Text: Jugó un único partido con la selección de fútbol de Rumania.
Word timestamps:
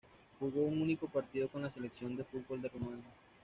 Jugó 0.39 0.61
un 0.61 0.81
único 0.81 1.07
partido 1.07 1.47
con 1.47 1.61
la 1.61 1.69
selección 1.69 2.15
de 2.17 2.23
fútbol 2.23 2.59
de 2.59 2.69
Rumania. 2.69 3.13